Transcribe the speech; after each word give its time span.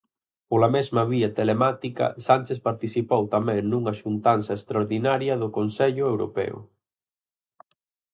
Pola 0.51 0.69
mesma 0.75 1.03
vía 1.11 1.29
telemática, 1.39 2.05
Sánchez 2.27 2.59
participou 2.69 3.21
tamén 3.35 3.61
nunha 3.71 3.93
xuntanza 4.01 4.51
extraordinaria 4.55 5.33
do 5.41 5.47
Consello 5.57 6.03
Europeo. 6.13 6.57